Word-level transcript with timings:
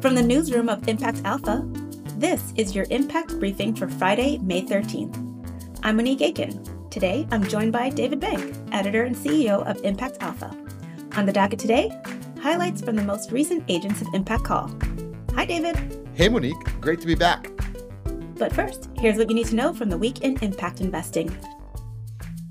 From 0.00 0.14
the 0.14 0.22
newsroom 0.22 0.70
of 0.70 0.88
Impact 0.88 1.20
Alpha, 1.26 1.62
this 2.16 2.54
is 2.56 2.74
your 2.74 2.86
Impact 2.88 3.38
Briefing 3.38 3.74
for 3.74 3.86
Friday, 3.86 4.38
May 4.38 4.62
13th. 4.62 5.14
I'm 5.82 5.96
Monique 5.96 6.22
Aiken. 6.22 6.88
Today, 6.88 7.28
I'm 7.30 7.46
joined 7.46 7.72
by 7.72 7.90
David 7.90 8.18
Bank, 8.18 8.56
editor 8.72 9.04
and 9.04 9.14
CEO 9.14 9.62
of 9.66 9.84
Impact 9.84 10.16
Alpha. 10.20 10.56
On 11.16 11.26
the 11.26 11.34
docket 11.34 11.58
today, 11.58 11.92
highlights 12.40 12.80
from 12.80 12.96
the 12.96 13.02
most 13.02 13.30
recent 13.30 13.62
Agents 13.68 14.00
of 14.00 14.08
Impact 14.14 14.44
call. 14.44 14.74
Hi, 15.34 15.44
David. 15.44 15.76
Hey, 16.14 16.30
Monique. 16.30 16.80
Great 16.80 17.02
to 17.02 17.06
be 17.06 17.14
back. 17.14 17.50
But 18.36 18.54
first, 18.54 18.88
here's 18.96 19.18
what 19.18 19.28
you 19.28 19.34
need 19.34 19.48
to 19.48 19.54
know 19.54 19.74
from 19.74 19.90
the 19.90 19.98
week 19.98 20.22
in 20.22 20.38
impact 20.40 20.80
investing. 20.80 21.28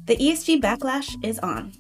The 0.06 0.18
ESG 0.18 0.62
backlash 0.62 1.16
is 1.26 1.40
on. 1.40 1.74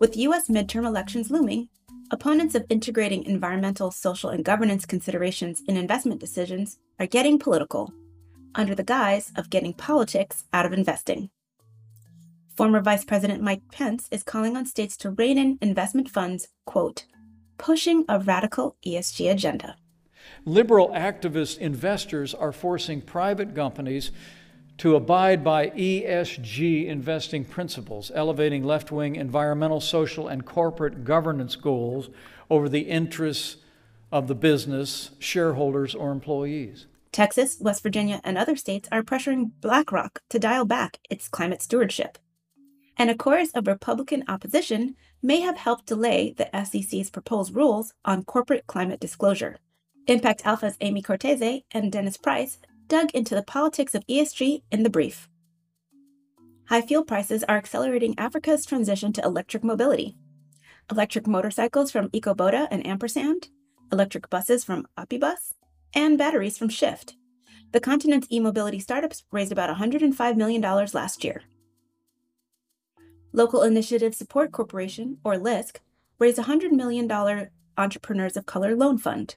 With 0.00 0.16
U.S. 0.16 0.48
midterm 0.48 0.84
elections 0.84 1.30
looming, 1.30 1.68
opponents 2.10 2.54
of 2.54 2.64
integrating 2.68 3.24
environmental, 3.24 3.90
social, 3.90 4.30
and 4.30 4.44
governance 4.44 4.86
considerations 4.86 5.62
in 5.66 5.76
investment 5.76 6.20
decisions 6.20 6.78
are 6.98 7.06
getting 7.06 7.38
political, 7.38 7.92
under 8.54 8.74
the 8.74 8.82
guise 8.82 9.32
of 9.36 9.50
getting 9.50 9.72
politics 9.72 10.44
out 10.52 10.66
of 10.66 10.72
investing. 10.72 11.30
Former 12.56 12.80
Vice 12.80 13.04
President 13.04 13.42
Mike 13.42 13.62
Pence 13.70 14.08
is 14.10 14.22
calling 14.22 14.56
on 14.56 14.64
states 14.64 14.96
to 14.98 15.10
rein 15.10 15.36
in 15.36 15.58
investment 15.60 16.08
funds, 16.08 16.48
quote, 16.64 17.04
pushing 17.58 18.04
a 18.08 18.18
radical 18.18 18.76
ESG 18.86 19.30
agenda. 19.30 19.76
Liberal 20.44 20.88
activist 20.88 21.58
investors 21.58 22.34
are 22.34 22.52
forcing 22.52 23.00
private 23.00 23.54
companies 23.54 24.10
to 24.78 24.94
abide 24.94 25.42
by 25.42 25.70
ESG 25.70 26.86
investing 26.86 27.44
principles, 27.44 28.12
elevating 28.14 28.62
left 28.62 28.92
wing 28.92 29.16
environmental, 29.16 29.80
social, 29.80 30.28
and 30.28 30.44
corporate 30.44 31.04
governance 31.04 31.56
goals 31.56 32.10
over 32.50 32.68
the 32.68 32.82
interests 32.82 33.56
of 34.12 34.28
the 34.28 34.34
business, 34.34 35.10
shareholders, 35.18 35.94
or 35.94 36.12
employees. 36.12 36.86
Texas, 37.10 37.56
West 37.60 37.82
Virginia, 37.82 38.20
and 38.24 38.36
other 38.36 38.56
states 38.56 38.88
are 38.92 39.02
pressuring 39.02 39.50
BlackRock 39.60 40.20
to 40.28 40.38
dial 40.38 40.66
back 40.66 40.98
its 41.08 41.28
climate 41.28 41.62
stewardship. 41.62 42.18
And 42.98 43.10
a 43.10 43.14
chorus 43.14 43.50
of 43.54 43.66
Republican 43.66 44.24
opposition 44.28 44.96
may 45.22 45.40
have 45.40 45.56
helped 45.56 45.86
delay 45.86 46.34
the 46.36 46.48
SEC's 46.64 47.10
proposed 47.10 47.54
rules 47.54 47.94
on 48.04 48.24
corporate 48.24 48.66
climate 48.66 49.00
disclosure. 49.00 49.56
Impact 50.06 50.42
Alpha's 50.44 50.76
Amy 50.80 51.02
Cortese 51.02 51.64
and 51.72 51.90
Dennis 51.90 52.16
Price 52.16 52.58
dug 52.88 53.10
into 53.12 53.34
the 53.34 53.42
politics 53.42 53.94
of 53.94 54.06
ESG 54.06 54.62
in 54.70 54.82
the 54.82 54.90
brief. 54.90 55.28
High 56.68 56.82
fuel 56.82 57.04
prices 57.04 57.44
are 57.44 57.56
accelerating 57.56 58.18
Africa's 58.18 58.66
transition 58.66 59.12
to 59.14 59.24
electric 59.24 59.62
mobility. 59.62 60.16
Electric 60.90 61.26
motorcycles 61.26 61.90
from 61.90 62.10
EcoBoda 62.10 62.66
and 62.70 62.86
Ampersand, 62.86 63.48
electric 63.92 64.28
buses 64.30 64.64
from 64.64 64.86
Opibus, 64.98 65.54
and 65.94 66.18
batteries 66.18 66.58
from 66.58 66.68
Shift. 66.68 67.16
The 67.72 67.80
continent's 67.80 68.28
e 68.30 68.40
mobility 68.40 68.78
startups 68.78 69.24
raised 69.30 69.52
about 69.52 69.74
$105 69.76 70.36
million 70.36 70.60
last 70.60 71.24
year. 71.24 71.42
Local 73.32 73.62
Initiative 73.62 74.14
Support 74.14 74.52
Corporation, 74.52 75.18
or 75.22 75.36
LISC, 75.36 75.80
raised 76.18 76.38
a 76.38 76.44
$100 76.44 76.70
million 76.70 77.10
Entrepreneurs 77.76 78.36
of 78.36 78.46
Color 78.46 78.74
Loan 78.76 78.98
Fund. 78.98 79.36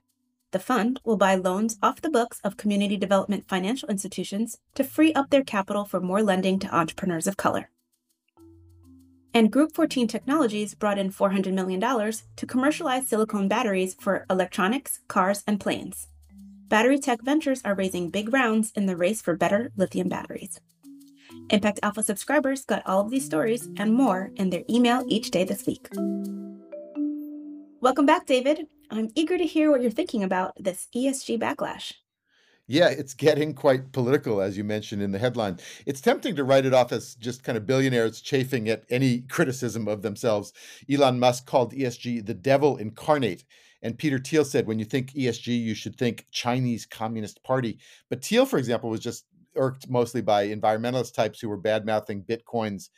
The 0.51 0.59
fund 0.59 0.99
will 1.05 1.17
buy 1.17 1.35
loans 1.35 1.77
off 1.83 2.01
the 2.01 2.09
books 2.09 2.39
of 2.43 2.57
community 2.57 2.97
development 2.97 3.47
financial 3.47 3.89
institutions 3.89 4.57
to 4.73 4.83
free 4.83 5.13
up 5.13 5.29
their 5.29 5.43
capital 5.43 5.85
for 5.85 5.99
more 5.99 6.23
lending 6.23 6.57
to 6.59 6.75
entrepreneurs 6.75 7.27
of 7.27 7.37
color. 7.37 7.69
And 9.31 9.51
Group 9.51 9.75
14 9.75 10.07
Technologies 10.07 10.73
brought 10.73 10.97
in 10.97 11.11
$400 11.11 11.53
million 11.53 11.79
to 11.79 12.45
commercialize 12.47 13.07
silicon 13.07 13.47
batteries 13.47 13.93
for 13.93 14.25
electronics, 14.27 15.01
cars, 15.07 15.43
and 15.45 15.59
planes. 15.59 16.07
Battery 16.67 16.97
Tech 16.97 17.21
Ventures 17.21 17.61
are 17.63 17.75
raising 17.75 18.09
big 18.09 18.33
rounds 18.33 18.71
in 18.75 18.87
the 18.87 18.97
race 18.97 19.21
for 19.21 19.35
better 19.35 19.71
lithium 19.77 20.09
batteries. 20.09 20.59
Impact 21.51 21.79
Alpha 21.83 22.01
subscribers 22.01 22.65
got 22.65 22.81
all 22.87 23.01
of 23.01 23.11
these 23.11 23.25
stories 23.25 23.69
and 23.77 23.93
more 23.93 24.31
in 24.35 24.49
their 24.49 24.63
email 24.67 25.03
each 25.07 25.29
day 25.29 25.43
this 25.43 25.67
week. 25.67 25.89
Welcome 27.81 28.05
back, 28.05 28.25
David. 28.25 28.67
I'm 28.91 29.09
eager 29.15 29.37
to 29.37 29.45
hear 29.45 29.71
what 29.71 29.81
you're 29.81 29.89
thinking 29.89 30.21
about 30.21 30.51
this 30.61 30.89
ESG 30.93 31.39
backlash. 31.39 31.93
Yeah, 32.67 32.89
it's 32.89 33.13
getting 33.13 33.53
quite 33.53 33.93
political, 33.93 34.41
as 34.41 34.57
you 34.57 34.65
mentioned 34.65 35.01
in 35.01 35.13
the 35.13 35.17
headline. 35.17 35.59
It's 35.85 36.01
tempting 36.01 36.35
to 36.35 36.43
write 36.43 36.65
it 36.65 36.73
off 36.73 36.91
as 36.91 37.15
just 37.15 37.41
kind 37.41 37.57
of 37.57 37.65
billionaires 37.65 38.19
chafing 38.19 38.67
at 38.67 38.83
any 38.89 39.21
criticism 39.21 39.87
of 39.87 40.01
themselves. 40.01 40.51
Elon 40.91 41.21
Musk 41.21 41.45
called 41.45 41.73
ESG 41.73 42.25
the 42.25 42.33
devil 42.33 42.75
incarnate. 42.75 43.45
And 43.81 43.97
Peter 43.97 44.19
Thiel 44.19 44.43
said, 44.43 44.67
when 44.67 44.77
you 44.77 44.85
think 44.85 45.13
ESG, 45.13 45.47
you 45.47 45.73
should 45.73 45.95
think 45.95 46.25
Chinese 46.31 46.85
Communist 46.85 47.41
Party. 47.45 47.79
But 48.09 48.25
Thiel, 48.25 48.45
for 48.45 48.59
example, 48.59 48.89
was 48.89 48.99
just 48.99 49.23
irked 49.55 49.89
mostly 49.89 50.21
by 50.21 50.49
environmentalist 50.49 51.13
types 51.13 51.39
who 51.39 51.47
were 51.47 51.55
bad 51.55 51.85
mouthing 51.85 52.23
Bitcoin's 52.23 52.89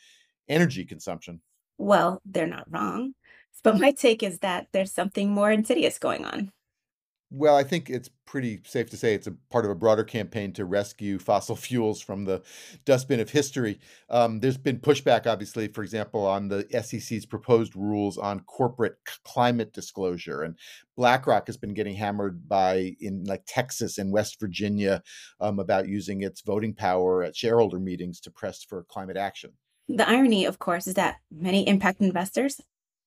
energy 0.48 0.84
consumption. 0.84 1.40
Well, 1.78 2.20
they're 2.24 2.48
not 2.48 2.66
wrong. 2.68 3.14
But 3.62 3.78
my 3.78 3.92
take 3.92 4.22
is 4.22 4.40
that 4.40 4.68
there's 4.72 4.92
something 4.92 5.30
more 5.30 5.50
insidious 5.50 5.98
going 5.98 6.24
on. 6.24 6.52
Well, 7.34 7.56
I 7.56 7.64
think 7.64 7.88
it's 7.88 8.10
pretty 8.26 8.60
safe 8.66 8.90
to 8.90 8.96
say 8.98 9.14
it's 9.14 9.26
a 9.26 9.34
part 9.48 9.64
of 9.64 9.70
a 9.70 9.74
broader 9.74 10.04
campaign 10.04 10.52
to 10.52 10.66
rescue 10.66 11.18
fossil 11.18 11.56
fuels 11.66 12.02
from 12.02 12.26
the 12.26 12.42
dustbin 12.84 13.20
of 13.20 13.30
history. 13.30 13.80
Um, 14.10 14.40
there's 14.40 14.58
been 14.58 14.78
pushback, 14.78 15.26
obviously, 15.26 15.68
for 15.68 15.82
example, 15.82 16.26
on 16.26 16.48
the 16.48 16.66
SEC's 16.82 17.24
proposed 17.24 17.74
rules 17.74 18.18
on 18.18 18.40
corporate 18.40 18.96
climate 19.24 19.72
disclosure, 19.72 20.42
and 20.42 20.56
BlackRock 20.94 21.46
has 21.46 21.56
been 21.56 21.72
getting 21.72 21.94
hammered 21.94 22.46
by 22.46 22.96
in 23.00 23.24
like 23.24 23.44
Texas 23.46 23.96
and 23.96 24.12
West 24.12 24.38
Virginia 24.38 25.02
um, 25.40 25.58
about 25.58 25.88
using 25.88 26.20
its 26.22 26.42
voting 26.42 26.74
power 26.74 27.22
at 27.22 27.34
shareholder 27.34 27.78
meetings 27.78 28.20
to 28.20 28.30
press 28.30 28.62
for 28.62 28.84
climate 28.84 29.16
action. 29.16 29.52
The 29.88 30.08
irony, 30.08 30.44
of 30.44 30.58
course, 30.58 30.86
is 30.86 30.94
that 30.94 31.16
many 31.30 31.66
impact 31.66 32.02
investors 32.02 32.60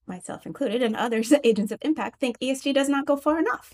myself 0.08 0.46
included, 0.46 0.82
and 0.82 0.96
others 0.96 1.34
agents 1.44 1.72
of 1.72 1.80
impact 1.82 2.20
think 2.20 2.40
ESG 2.40 2.74
does 2.74 2.90
not 2.90 3.06
go 3.06 3.16
far 3.16 3.40
enough. 3.40 3.74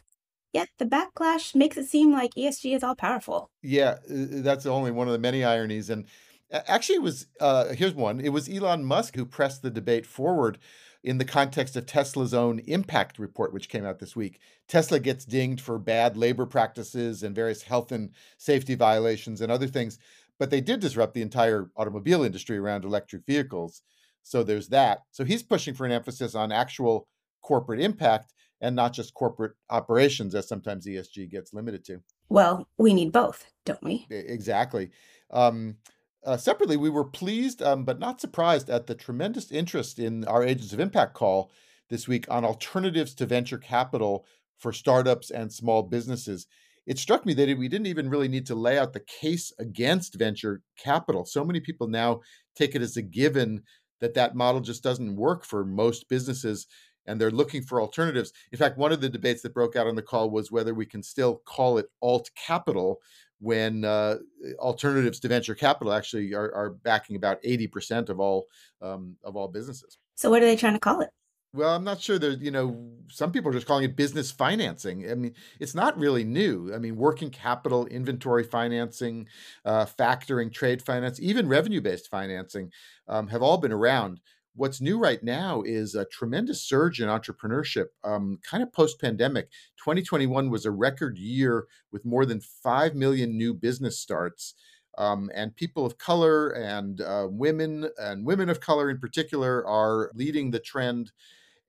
Yet 0.54 0.70
the 0.78 0.86
backlash 0.86 1.56
makes 1.56 1.78
it 1.78 1.88
seem 1.88 2.12
like 2.12 2.34
ESG 2.36 2.76
is 2.76 2.84
all 2.84 2.96
powerful. 2.96 3.50
Yeah, 3.62 3.98
that's 4.08 4.66
only 4.66 4.92
one 4.92 5.08
of 5.08 5.14
the 5.14 5.20
many 5.20 5.44
ironies. 5.44 5.90
And 5.90 6.06
actually, 6.52 6.96
it 6.96 7.04
was 7.04 7.28
uh, 7.40 7.70
here's 7.70 7.94
one 7.94 8.20
it 8.20 8.30
was 8.30 8.50
Elon 8.50 8.84
Musk 8.84 9.16
who 9.16 9.26
pressed 9.26 9.62
the 9.62 9.72
debate 9.72 10.06
forward 10.06 10.58
in 11.04 11.18
the 11.18 11.26
context 11.26 11.76
of 11.76 11.86
Tesla's 11.86 12.34
own 12.34 12.60
impact 12.60 13.18
report, 13.18 13.54
which 13.54 13.70
came 13.70 13.86
out 13.86 14.00
this 14.00 14.16
week. 14.16 14.40
Tesla 14.68 15.00
gets 15.00 15.26
dinged 15.26 15.62
for 15.62 15.80
bad 15.80 16.16
labor 16.16 16.46
practices 16.46 17.24
and 17.24 17.36
various 17.36 17.64
health 17.64 17.92
and 17.92 18.12
safety 18.38 18.76
violations 18.76 19.42
and 19.42 19.52
other 19.52 19.68
things, 19.68 19.98
but 20.38 20.50
they 20.50 20.62
did 20.62 20.80
disrupt 20.80 21.14
the 21.14 21.22
entire 21.22 21.72
automobile 21.76 22.24
industry 22.24 22.58
around 22.58 22.86
electric 22.86 23.26
vehicles. 23.26 23.82
So 24.24 24.44
there's 24.44 24.70
that. 24.70 25.00
So 25.12 25.24
he's 25.24 25.44
pushing 25.44 25.74
for 25.74 25.86
an 25.86 25.92
emphasis 25.92 26.36
on 26.36 26.52
actual 26.52 27.08
corporate 27.42 27.80
impact 27.80 28.34
and 28.62 28.76
not 28.76 28.94
just 28.94 29.14
corporate 29.14 29.54
operations, 29.70 30.36
as 30.36 30.48
sometimes 30.48 30.86
ESG 30.86 31.30
gets 31.30 31.54
limited 31.54 31.84
to. 31.86 32.02
Well, 32.30 32.68
we 32.78 32.94
need 32.94 33.12
both, 33.12 33.46
don't 33.66 33.84
we? 33.84 34.06
Exactly. 34.10 34.92
Um, 35.32 35.78
uh, 36.24 36.38
separately, 36.38 36.78
we 36.78 36.90
were 36.90 37.06
pleased 37.06 37.62
um, 37.64 37.84
but 37.84 38.00
not 38.00 38.22
surprised 38.22 38.70
at 38.70 38.86
the 38.86 38.96
tremendous 38.96 39.52
interest 39.52 39.98
in 39.98 40.24
our 40.26 40.44
Agents 40.44 40.74
of 40.74 40.80
Impact 40.80 41.16
call 41.16 41.52
this 41.90 42.08
week 42.08 42.26
on 42.30 42.46
alternatives 42.46 43.16
to 43.16 43.26
venture 43.26 43.58
capital 43.58 44.26
for 44.58 44.72
startups 44.72 45.32
and 45.32 45.52
small 45.52 45.82
businesses. 45.82 46.46
It 46.86 47.00
struck 47.00 47.26
me 47.26 47.34
that 47.34 47.58
we 47.58 47.68
didn't 47.68 47.88
even 47.88 48.10
really 48.10 48.28
need 48.28 48.46
to 48.48 48.56
lay 48.56 48.78
out 48.78 48.94
the 48.94 49.02
case 49.02 49.52
against 49.60 50.16
venture 50.16 50.62
capital. 50.78 51.26
So 51.26 51.44
many 51.44 51.60
people 51.60 51.88
now 51.88 52.22
take 52.56 52.76
it 52.76 52.82
as 52.82 52.98
a 52.98 53.02
given 53.02 53.64
that 54.02 54.14
that 54.16 54.36
model 54.36 54.60
just 54.62 54.84
doesn't 54.84 55.16
work 55.16 55.46
for 55.46 55.64
most 55.64 56.10
businesses 56.10 56.68
and 57.06 57.20
they're 57.20 57.32
looking 57.32 57.62
for 57.62 57.82
alternatives. 57.82 58.32
In 58.52 58.58
fact, 58.58 58.78
one 58.78 58.92
of 58.92 59.02
the 59.02 59.10
debates 59.10 59.42
that 59.42 59.54
broke 59.54 59.76
out 59.76 59.88
on 59.88 59.96
the 59.96 60.02
call 60.02 60.30
was 60.30 60.52
whether 60.52 60.74
we 60.74 60.86
can 60.86 61.02
still 61.02 61.42
call 61.46 61.78
it 61.78 61.88
alt 62.02 62.30
capital 62.36 63.02
when 63.40 63.84
uh, 63.84 64.18
alternatives 64.60 65.20
to 65.20 65.28
venture 65.28 65.56
capital 65.56 65.94
actually 65.94 66.34
are, 66.34 66.54
are 66.54 66.70
backing 66.70 67.16
about 67.16 67.42
80% 67.42 68.10
of 68.10 68.20
all 68.20 68.46
um, 68.82 69.16
of 69.24 69.36
all 69.36 69.48
businesses. 69.48 69.98
So 70.16 70.30
what 70.30 70.44
are 70.44 70.46
they 70.46 70.56
trying 70.56 70.74
to 70.74 70.80
call 70.80 71.02
it? 71.02 71.10
Well, 71.54 71.76
I'm 71.76 71.84
not 71.84 72.00
sure. 72.00 72.18
There's, 72.18 72.40
you 72.40 72.50
know, 72.52 72.92
some 73.10 73.34
people 73.34 73.50
are 73.50 73.54
just 73.54 73.68
calling 73.68 73.84
it 73.84 73.98
business 73.98 74.32
financing. 74.32 75.10
I 75.12 75.16
mean, 75.16 75.34
it's 75.60 75.76
not 75.76 75.98
really 75.98 76.24
new. 76.24 76.74
I 76.74 76.78
mean, 76.78 76.96
working 76.96 77.30
capital, 77.30 77.86
inventory 77.88 78.44
financing, 78.44 79.28
uh, 79.66 79.86
factoring, 79.86 80.54
trade 80.54 80.82
finance, 80.82 81.20
even 81.20 81.50
revenue 81.50 81.82
based 81.82 82.10
financing 82.10 82.72
um, 83.10 83.28
have 83.28 83.42
all 83.42 83.58
been 83.58 83.74
around. 83.74 84.22
What's 84.56 84.80
new 84.80 84.98
right 84.98 85.22
now 85.24 85.62
is 85.64 85.94
a 85.94 86.06
tremendous 86.06 86.62
surge 86.64 87.02
in 87.02 87.10
entrepreneurship, 87.10 87.88
um, 88.04 88.40
kind 88.50 88.64
of 88.64 88.72
post 88.72 89.00
pandemic. 89.02 89.50
2021 89.82 90.50
was 90.50 90.66
a 90.66 90.72
record 90.72 91.18
year 91.18 91.68
with 91.92 92.06
more 92.06 92.26
than 92.26 92.40
5 92.40 92.96
million 92.96 93.38
new 93.38 93.54
business 93.54 94.00
starts. 94.00 94.54
Um, 94.98 95.32
and 95.34 95.56
people 95.56 95.86
of 95.86 95.98
color 95.98 96.50
and 96.50 97.00
uh, 97.00 97.28
women 97.30 97.90
and 97.98 98.26
women 98.26 98.50
of 98.50 98.60
color 98.60 98.90
in 98.90 99.00
particular 99.00 99.66
are 99.66 100.12
leading 100.14 100.52
the 100.52 100.60
trend 100.60 101.14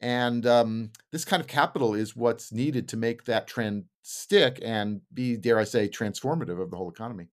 And 0.03 0.45
um, 0.47 0.91
this 1.13 1.25
kind 1.25 1.41
of 1.41 1.47
capital 1.47 1.95
is 1.95 2.17
what's 2.17 2.53
needed 2.53 2.89
to 2.89 2.97
make 2.97 3.25
that 3.25 3.47
trend 3.47 3.85
stick 4.03 4.59
and 4.61 5.01
be, 5.15 5.37
dare 5.37 5.59
I 5.59 5.65
say, 5.65 5.89
transformative 5.89 6.61
of 6.61 6.71
the 6.71 6.77
whole 6.77 6.91
economy. 6.91 7.29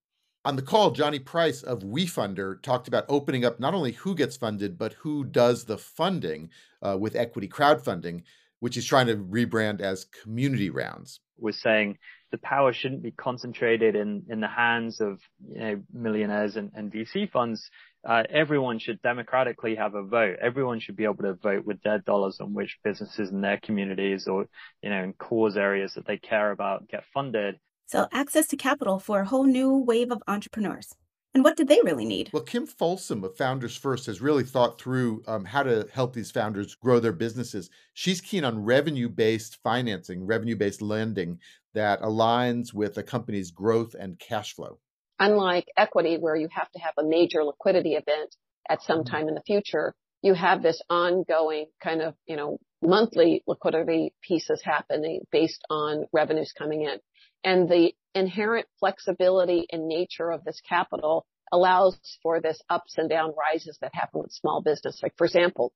On 0.45 0.55
the 0.55 0.61
call, 0.61 0.91
Jonny 0.91 1.19
Price 1.19 1.63
of 1.63 1.79
WeFunder 1.79 2.61
talked 2.61 2.87
about 2.87 3.05
opening 3.09 3.43
up 3.43 3.59
not 3.59 3.73
only 3.73 3.91
who 3.91 4.15
gets 4.15 4.37
funded, 4.37 4.77
but 4.77 4.93
who 4.93 5.25
does 5.25 5.65
the 5.65 5.77
funding 5.77 6.49
uh, 6.81 6.97
with 6.97 7.15
equity 7.15 7.47
crowdfunding, 7.47 8.23
which 8.59 8.75
he's 8.75 8.85
trying 8.85 9.07
to 9.07 9.17
rebrand 9.17 9.81
as 9.81 10.05
community 10.05 10.69
rounds. 10.69 11.19
We're 11.37 11.51
saying 11.51 11.97
the 12.31 12.37
power 12.37 12.71
shouldn't 12.71 13.01
be 13.01 13.11
concentrated 13.11 13.95
in, 13.95 14.23
in 14.29 14.39
the 14.39 14.47
hands 14.47 15.01
of 15.01 15.19
you 15.51 15.59
know, 15.59 15.81
millionaires 15.91 16.55
and, 16.55 16.71
and 16.75 16.91
VC 16.91 17.29
funds. 17.29 17.69
Uh, 18.07 18.23
everyone 18.29 18.79
should 18.79 19.01
democratically 19.01 19.75
have 19.75 19.93
a 19.93 20.03
vote. 20.03 20.37
Everyone 20.41 20.79
should 20.79 20.95
be 20.95 21.03
able 21.03 21.23
to 21.23 21.33
vote 21.33 21.65
with 21.65 21.81
their 21.81 21.99
dollars 21.99 22.39
on 22.39 22.53
which 22.53 22.77
businesses 22.83 23.29
in 23.29 23.41
their 23.41 23.59
communities 23.61 24.27
or, 24.27 24.45
you 24.81 24.89
know, 24.89 25.03
in 25.03 25.13
cause 25.13 25.57
areas 25.57 25.93
that 25.95 26.07
they 26.07 26.17
care 26.17 26.51
about 26.51 26.87
get 26.87 27.03
funded. 27.13 27.55
So 27.87 28.07
access 28.11 28.47
to 28.47 28.57
capital 28.57 28.99
for 28.99 29.21
a 29.21 29.25
whole 29.25 29.45
new 29.45 29.75
wave 29.77 30.11
of 30.11 30.21
entrepreneurs. 30.27 30.95
And 31.33 31.43
what 31.43 31.57
did 31.57 31.67
they 31.67 31.79
really 31.83 32.05
need? 32.05 32.31
Well, 32.33 32.43
Kim 32.43 32.65
Folsom 32.65 33.23
of 33.23 33.37
Founders 33.37 33.75
First 33.75 34.07
has 34.07 34.19
really 34.19 34.43
thought 34.43 34.81
through 34.81 35.21
um, 35.27 35.45
how 35.45 35.61
to 35.61 35.87
help 35.93 36.13
these 36.13 36.31
founders 36.31 36.73
grow 36.75 36.99
their 36.99 37.13
businesses. 37.13 37.69
She's 37.93 38.19
keen 38.19 38.43
on 38.43 38.63
revenue 38.63 39.09
based 39.09 39.59
financing, 39.61 40.25
revenue 40.25 40.55
based 40.55 40.81
lending 40.81 41.37
that 41.75 42.01
aligns 42.01 42.73
with 42.73 42.97
a 42.97 43.03
company's 43.03 43.51
growth 43.51 43.95
and 43.99 44.17
cash 44.17 44.55
flow. 44.55 44.79
Unlike 45.19 45.67
equity, 45.77 46.17
where 46.17 46.35
you 46.35 46.47
have 46.51 46.71
to 46.71 46.79
have 46.79 46.93
a 46.97 47.03
major 47.03 47.43
liquidity 47.43 47.93
event 47.93 48.35
at 48.69 48.81
some 48.81 48.99
mm-hmm. 48.99 49.13
time 49.13 49.27
in 49.27 49.35
the 49.35 49.41
future, 49.41 49.93
you 50.21 50.33
have 50.33 50.61
this 50.61 50.81
ongoing 50.89 51.67
kind 51.81 52.01
of, 52.01 52.15
you 52.25 52.35
know, 52.35 52.57
monthly 52.81 53.43
liquidity 53.47 54.13
pieces 54.21 54.61
happening 54.63 55.21
based 55.31 55.63
on 55.69 56.05
revenues 56.13 56.53
coming 56.57 56.83
in. 56.83 56.99
And 57.43 57.69
the 57.69 57.93
inherent 58.15 58.67
flexibility 58.79 59.65
and 59.71 59.87
nature 59.87 60.31
of 60.31 60.43
this 60.43 60.61
capital 60.67 61.25
allows 61.51 61.97
for 62.21 62.41
this 62.41 62.61
ups 62.69 62.95
and 62.97 63.09
down 63.09 63.33
rises 63.37 63.77
that 63.81 63.91
happen 63.93 64.21
with 64.21 64.31
small 64.31 64.61
business. 64.61 64.99
Like 65.01 65.13
for 65.17 65.25
example, 65.25 65.71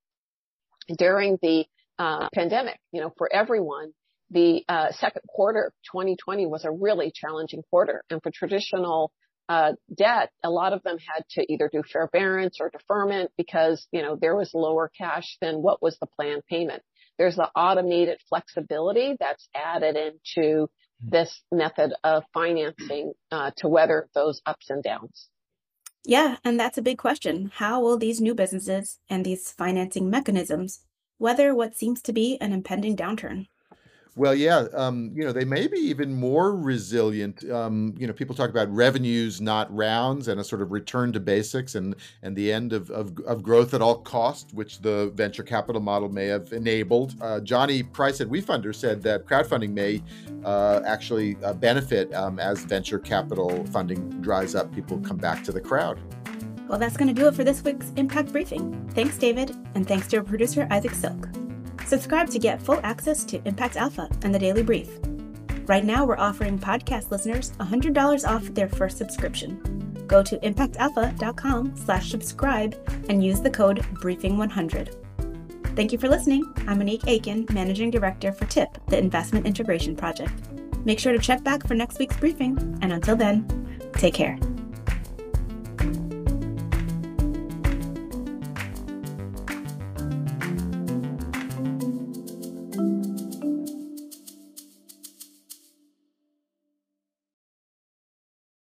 during 0.97 1.37
the 1.41 1.65
uh, 1.97 2.27
pandemic, 2.33 2.79
you 2.91 3.01
know, 3.01 3.13
for 3.17 3.31
everyone, 3.33 3.93
the 4.29 4.63
uh, 4.67 4.91
second 4.91 5.21
quarter 5.27 5.67
of 5.67 5.73
2020 5.91 6.47
was 6.47 6.65
a 6.65 6.71
really 6.71 7.11
challenging 7.13 7.61
quarter. 7.69 8.03
And 8.09 8.21
for 8.21 8.31
traditional 8.31 9.11
uh, 9.49 9.73
debt, 9.93 10.29
a 10.43 10.49
lot 10.49 10.73
of 10.73 10.83
them 10.83 10.97
had 10.97 11.23
to 11.31 11.51
either 11.51 11.69
do 11.71 11.83
forbearance 11.83 12.57
or 12.59 12.69
deferment 12.69 13.31
because, 13.37 13.87
you 13.91 14.01
know, 14.01 14.17
there 14.19 14.35
was 14.35 14.53
lower 14.53 14.89
cash 14.97 15.37
than 15.41 15.61
what 15.61 15.81
was 15.81 15.97
the 15.99 16.07
planned 16.07 16.43
payment. 16.49 16.81
There's 17.17 17.35
the 17.35 17.49
automated 17.55 18.19
flexibility 18.29 19.15
that's 19.19 19.47
added 19.53 19.95
into 19.95 20.69
this 20.99 21.41
method 21.51 21.93
of 22.03 22.23
financing 22.33 23.13
uh, 23.31 23.51
to 23.57 23.67
weather 23.67 24.09
those 24.15 24.41
ups 24.45 24.69
and 24.69 24.81
downs. 24.81 25.27
Yeah, 26.05 26.37
and 26.43 26.59
that's 26.59 26.77
a 26.77 26.81
big 26.81 26.97
question. 26.97 27.51
How 27.55 27.81
will 27.81 27.97
these 27.97 28.19
new 28.19 28.33
businesses 28.35 28.99
and 29.09 29.25
these 29.25 29.51
financing 29.51 30.09
mechanisms 30.09 30.81
weather 31.19 31.55
what 31.55 31.75
seems 31.75 32.01
to 32.03 32.13
be 32.13 32.37
an 32.41 32.51
impending 32.51 32.97
downturn? 32.97 33.47
Well, 34.15 34.35
yeah, 34.35 34.65
um, 34.73 35.11
you 35.15 35.23
know, 35.23 35.31
they 35.31 35.43
may 35.43 35.65
be 35.65 35.79
even 35.79 36.13
more 36.13 36.55
resilient. 36.55 37.49
Um, 37.49 37.95
you 37.97 38.05
know, 38.05 38.13
people 38.13 38.35
talk 38.35 38.51
about 38.51 38.71
revenues, 38.71 39.41
not 39.41 39.75
rounds, 39.75 40.27
and 40.27 40.39
a 40.39 40.43
sort 40.43 40.61
of 40.61 40.71
return 40.71 41.11
to 41.13 41.19
basics 41.19 41.73
and 41.73 41.95
and 42.21 42.35
the 42.35 42.53
end 42.53 42.73
of, 42.73 42.91
of, 42.91 43.17
of 43.25 43.41
growth 43.41 43.73
at 43.73 43.81
all 43.81 43.95
cost, 43.95 44.53
which 44.53 44.81
the 44.81 45.11
venture 45.15 45.41
capital 45.41 45.81
model 45.81 46.09
may 46.09 46.27
have 46.27 46.53
enabled. 46.53 47.15
Uh, 47.21 47.39
Jonny 47.39 47.81
Price 47.81 48.21
at 48.21 48.27
WeFunder 48.27 48.75
said 48.75 49.01
that 49.01 49.25
crowdfunding 49.25 49.71
may 49.71 50.03
uh, 50.45 50.81
actually 50.85 51.35
uh, 51.43 51.53
benefit 51.53 52.13
um, 52.13 52.39
as 52.39 52.63
venture 52.65 52.99
capital 52.99 53.65
funding 53.67 54.09
dries 54.21 54.53
up. 54.53 54.71
People 54.75 54.99
come 54.99 55.17
back 55.17 55.43
to 55.43 55.51
the 55.51 55.61
crowd. 55.61 55.99
Well, 56.67 56.77
that's 56.77 56.97
going 56.97 57.13
to 57.13 57.19
do 57.19 57.27
it 57.27 57.33
for 57.33 57.43
this 57.43 57.63
week's 57.63 57.91
Impact 57.95 58.31
Briefing. 58.31 58.89
Thanks, 58.93 59.17
David, 59.17 59.55
and 59.73 59.87
thanks 59.87 60.07
to 60.09 60.17
our 60.17 60.23
producer, 60.23 60.67
Isaac 60.69 60.93
Silk. 60.93 61.29
Subscribe 61.93 62.27
to 62.31 62.39
get 62.39 62.59
full 62.59 62.79
access 62.81 63.23
to 63.23 63.39
Impact 63.47 63.77
Alpha 63.77 64.09
and 64.23 64.33
the 64.33 64.39
Daily 64.39 64.63
Brief. 64.63 64.89
Right 65.67 65.85
now, 65.85 66.05
we're 66.05 66.17
offering 66.17 66.57
podcast 66.57 67.11
listeners 67.11 67.51
$100 67.59 68.27
off 68.27 68.45
their 68.55 68.67
first 68.67 68.97
subscription. 68.97 70.03
Go 70.07 70.23
to 70.23 70.39
impactalpha.com 70.39 71.75
slash 71.77 72.09
subscribe 72.09 72.75
and 73.09 73.23
use 73.23 73.41
the 73.41 73.51
code 73.51 73.85
BRIEFING100. 74.01 75.75
Thank 75.75 75.91
you 75.91 75.99
for 75.99 76.09
listening. 76.09 76.51
I'm 76.65 76.79
Monique 76.79 77.05
Aiken, 77.05 77.45
Managing 77.51 77.91
Director 77.91 78.31
for 78.31 78.45
TIP, 78.45 78.75
the 78.87 78.97
Investment 78.97 79.45
Integration 79.45 79.95
Project. 79.95 80.33
Make 80.85 80.97
sure 80.97 81.13
to 81.13 81.19
check 81.19 81.43
back 81.43 81.67
for 81.67 81.75
next 81.75 81.99
week's 81.99 82.17
briefing, 82.17 82.57
and 82.81 82.91
until 82.91 83.15
then, 83.15 83.45
take 83.93 84.15
care. 84.15 84.39